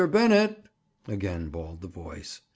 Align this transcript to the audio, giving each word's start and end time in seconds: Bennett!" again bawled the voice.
Bennett!" 0.07 0.65
again 1.07 1.49
bawled 1.49 1.81
the 1.81 1.87
voice. 1.87 2.41